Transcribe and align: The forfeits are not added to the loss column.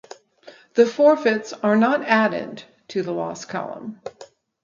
The 0.73 0.87
forfeits 0.87 1.53
are 1.53 1.75
not 1.75 2.01
added 2.05 2.63
to 2.87 3.03
the 3.03 3.11
loss 3.11 3.45
column. 3.45 4.01